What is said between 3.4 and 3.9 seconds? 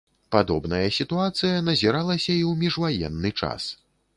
час.